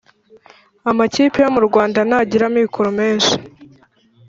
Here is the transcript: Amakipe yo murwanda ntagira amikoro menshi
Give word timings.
Amakipe 0.89 1.37
yo 1.43 1.49
murwanda 1.55 1.99
ntagira 2.07 2.43
amikoro 2.47 2.89
menshi 2.99 3.33